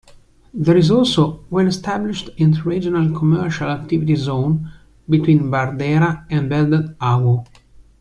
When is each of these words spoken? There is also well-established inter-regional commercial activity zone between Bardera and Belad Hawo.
There 0.51 0.75
is 0.75 0.89
also 0.89 1.45
well-established 1.51 2.31
inter-regional 2.37 3.15
commercial 3.19 3.69
activity 3.69 4.15
zone 4.15 4.71
between 5.07 5.51
Bardera 5.51 6.25
and 6.31 6.49
Belad 6.49 6.95
Hawo. 6.99 7.45